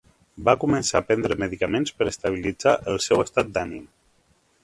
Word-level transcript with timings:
Va 0.47 0.53
començar 0.61 1.01
a 1.01 1.05
prendre 1.09 1.37
medicaments 1.43 1.93
per 1.99 2.07
estabilitzar 2.13 2.75
el 2.93 2.99
seu 3.09 3.21
estat 3.27 3.55
d'ànim. 3.59 3.87